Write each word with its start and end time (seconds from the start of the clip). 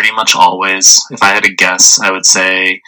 pretty 0.00 0.16
much 0.16 0.34
always. 0.34 1.04
If 1.10 1.22
I 1.22 1.28
had 1.28 1.44
to 1.44 1.52
guess, 1.52 2.00
I 2.00 2.10
would 2.10 2.24
say 2.24 2.80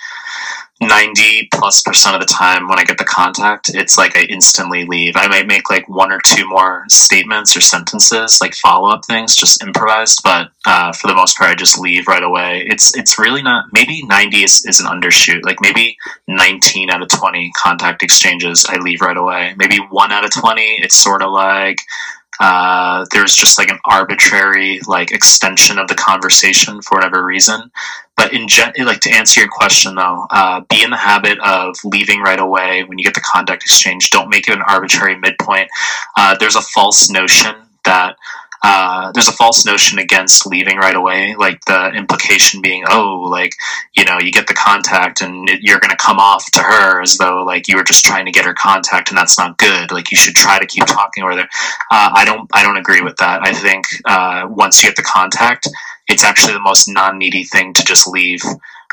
90 0.80 1.50
plus 1.52 1.82
percent 1.82 2.16
of 2.16 2.22
the 2.22 2.26
time 2.26 2.68
when 2.68 2.78
I 2.78 2.84
get 2.84 2.96
the 2.96 3.04
contact, 3.04 3.68
it's 3.74 3.98
like 3.98 4.16
I 4.16 4.22
instantly 4.30 4.86
leave. 4.86 5.12
I 5.14 5.28
might 5.28 5.46
make 5.46 5.68
like 5.68 5.86
one 5.90 6.10
or 6.10 6.20
two 6.24 6.48
more 6.48 6.84
statements 6.88 7.54
or 7.54 7.60
sentences, 7.60 8.38
like 8.40 8.54
follow 8.54 8.88
up 8.88 9.04
things, 9.04 9.36
just 9.36 9.62
improvised. 9.62 10.22
But 10.24 10.52
uh, 10.64 10.94
for 10.94 11.06
the 11.06 11.14
most 11.14 11.36
part, 11.36 11.50
I 11.50 11.54
just 11.54 11.78
leave 11.78 12.08
right 12.08 12.22
away. 12.22 12.64
It's 12.66 12.96
it's 12.96 13.18
really 13.18 13.42
not. 13.42 13.66
Maybe 13.74 14.02
90 14.06 14.38
is, 14.38 14.64
is 14.64 14.80
an 14.80 14.86
undershoot. 14.86 15.44
Like 15.44 15.58
maybe 15.60 15.98
19 16.28 16.88
out 16.88 17.02
of 17.02 17.08
20 17.08 17.52
contact 17.62 18.02
exchanges, 18.02 18.64
I 18.66 18.78
leave 18.78 19.02
right 19.02 19.18
away. 19.18 19.54
Maybe 19.58 19.76
one 19.90 20.12
out 20.12 20.24
of 20.24 20.32
20, 20.32 20.62
it's 20.80 20.96
sort 20.96 21.20
of 21.20 21.30
like 21.30 21.76
uh, 22.42 23.06
there's 23.12 23.36
just 23.36 23.56
like 23.56 23.70
an 23.70 23.78
arbitrary 23.86 24.80
like 24.88 25.12
extension 25.12 25.78
of 25.78 25.88
the 25.88 25.94
conversation 25.94 26.82
for 26.82 26.96
whatever 26.96 27.24
reason. 27.24 27.70
But 28.16 28.34
in 28.34 28.48
gen- 28.48 28.74
like 28.80 29.00
to 29.02 29.12
answer 29.12 29.40
your 29.40 29.48
question 29.48 29.94
though, 29.94 30.26
uh, 30.30 30.62
be 30.68 30.82
in 30.82 30.90
the 30.90 30.96
habit 30.96 31.38
of 31.40 31.76
leaving 31.84 32.20
right 32.20 32.40
away 32.40 32.84
when 32.84 32.98
you 32.98 33.04
get 33.04 33.14
the 33.14 33.22
contact 33.22 33.62
exchange. 33.62 34.10
Don't 34.10 34.28
make 34.28 34.48
it 34.48 34.56
an 34.56 34.62
arbitrary 34.68 35.16
midpoint. 35.16 35.70
Uh, 36.18 36.36
there's 36.40 36.56
a 36.56 36.62
false 36.62 37.08
notion 37.10 37.54
that 37.84 38.16
uh, 38.64 39.10
there's 39.12 39.28
a 39.28 39.32
false 39.32 39.66
notion 39.66 39.98
against 39.98 40.46
leaving 40.46 40.76
right 40.76 40.94
away, 40.94 41.34
like 41.36 41.64
the 41.64 41.90
implication 41.90 42.62
being, 42.62 42.84
oh, 42.88 43.26
like 43.28 43.54
you 43.96 44.04
know, 44.04 44.18
you 44.18 44.30
get 44.30 44.46
the 44.46 44.54
contact 44.54 45.20
and 45.20 45.48
it, 45.48 45.60
you're 45.62 45.80
going 45.80 45.90
to 45.90 45.96
come 45.96 46.18
off 46.18 46.50
to 46.52 46.60
her 46.60 47.02
as 47.02 47.18
though 47.18 47.42
like 47.44 47.68
you 47.68 47.76
were 47.76 47.84
just 47.84 48.04
trying 48.04 48.24
to 48.26 48.32
get 48.32 48.44
her 48.44 48.54
contact, 48.54 49.10
and 49.10 49.18
that's 49.18 49.38
not 49.38 49.58
good. 49.58 49.90
Like 49.90 50.10
you 50.10 50.16
should 50.16 50.34
try 50.34 50.58
to 50.58 50.66
keep 50.66 50.86
talking 50.86 51.24
with 51.24 51.38
her. 51.38 51.48
Uh, 51.90 52.10
I 52.14 52.24
don't, 52.24 52.48
I 52.52 52.62
don't 52.62 52.76
agree 52.76 53.02
with 53.02 53.16
that. 53.16 53.42
I 53.42 53.52
think 53.52 53.86
uh, 54.04 54.46
once 54.48 54.82
you 54.82 54.88
get 54.88 54.96
the 54.96 55.02
contact, 55.02 55.68
it's 56.08 56.24
actually 56.24 56.54
the 56.54 56.60
most 56.60 56.88
non-needy 56.88 57.44
thing 57.44 57.74
to 57.74 57.84
just 57.84 58.06
leave. 58.06 58.42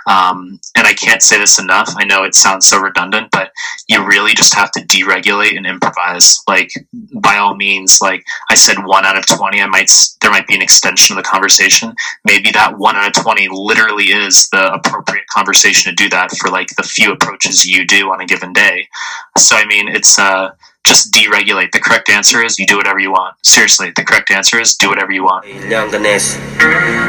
Um, 0.08 0.60
and 0.76 0.88
I 0.88 0.94
can't 0.94 1.22
say 1.22 1.38
this 1.38 1.60
enough. 1.60 1.94
I 1.96 2.06
know 2.06 2.24
it 2.24 2.34
sounds 2.34 2.66
so 2.66 2.80
redundant, 2.80 3.30
but 3.32 3.39
you 3.88 4.06
really 4.06 4.34
just 4.34 4.54
have 4.54 4.72
to 4.72 4.82
deregulate 4.82 5.58
and 5.58 5.66
improvise. 5.66 6.40
Like, 6.48 6.72
by 7.16 7.38
all 7.38 7.56
means, 7.56 8.00
like 8.02 8.24
I 8.50 8.56
said, 8.56 8.78
one 8.84 9.06
out 9.06 9.18
of 9.18 9.26
20, 9.26 9.62
I 9.62 9.68
might, 9.68 9.92
there 10.22 10.32
might 10.32 10.48
be 10.48 10.56
an 10.56 10.62
extension 10.62 11.18
of 11.18 11.24
the 11.24 11.30
conversation. 11.30 11.94
Maybe 12.26 12.52
that 12.52 12.78
one 12.78 12.96
out 12.96 13.16
of 13.16 13.24
20 13.24 13.48
literally 13.52 14.06
is 14.06 14.50
the 14.50 14.74
appropriate 14.74 15.28
conversation 15.28 15.92
to 15.92 16.04
do 16.04 16.10
that 16.10 16.32
for 16.32 16.50
like 16.50 16.70
the 16.76 16.84
few 16.84 17.12
approaches 17.12 17.66
you 17.66 17.86
do 17.86 18.12
on 18.12 18.22
a 18.22 18.26
given 18.26 18.54
day. 18.54 18.88
So, 19.38 19.56
I 19.56 19.66
mean, 19.66 19.88
it's, 19.88 20.18
uh, 20.20 20.52
just 20.85 21.13
deregulate. 21.13 21.73
The 21.73 21.81
correct 21.81 22.11
answer 22.11 22.45
is 22.45 22.59
you 22.59 22.67
do 22.67 22.77
whatever 22.77 23.01
you 23.01 23.11
want. 23.11 23.37
Seriously, 23.43 23.91
the 23.97 24.05
correct 24.05 24.31
answer 24.31 24.61
is 24.61 24.77
do 24.77 24.89
whatever 24.89 25.13
you 25.13 25.25
want. 25.25 25.47
1년간 25.47 26.05
했어 26.05 26.39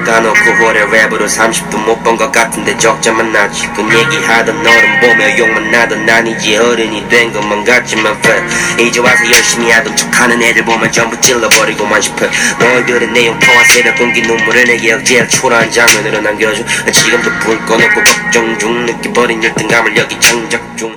간혹 0.06 0.34
9월에 0.36 0.88
랩으로 0.90 1.26
30도 1.28 1.84
못 1.84 2.02
본 2.04 2.16
것 2.18 2.32
같은데 2.32 2.78
적자만 2.78 3.32
나지 3.34 3.68
그 3.76 3.82
얘기하던 3.84 4.64
너를 4.64 5.00
보며 5.02 5.38
욕만 5.38 5.72
나던 5.72 6.06
난 6.06 6.28
이제 6.28 6.58
어른이 6.58 7.10
된 7.10 7.34
것만 7.34 7.66
같지만 7.66 8.14
fuck 8.20 8.86
이제 8.88 9.00
와서 9.00 9.26
열심히 9.26 9.72
하던 9.72 9.96
척하는 9.96 10.42
애들 10.42 10.64
보면 10.64 10.92
전부 10.92 11.20
찔러버리고만 11.20 12.02
싶어 12.02 12.28
너희들의 12.60 13.10
내용 13.12 13.38
포화 13.40 13.64
새벽 13.66 13.98
공기 13.98 14.22
눈물을 14.22 14.64
내게 14.66 14.94
억제할 14.94 15.28
초라한 15.28 15.72
장면으로 15.72 16.22
남겨줘 16.22 16.64
지금도 16.92 17.30
불 17.40 17.58
꺼놓고 17.66 18.04
걱정 18.04 18.58
중 18.60 18.86
느껴버린 18.86 19.44
열등감을 19.44 19.98
여기 19.98 20.20
장작 20.20 20.78
중 20.78 20.96